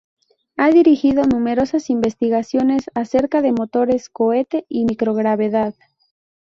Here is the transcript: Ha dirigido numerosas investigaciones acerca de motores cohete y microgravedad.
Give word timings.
Ha 0.57 0.71
dirigido 0.71 1.25
numerosas 1.25 1.91
investigaciones 1.91 2.89
acerca 2.95 3.43
de 3.43 3.51
motores 3.51 4.09
cohete 4.09 4.65
y 4.67 4.85
microgravedad. 4.85 5.75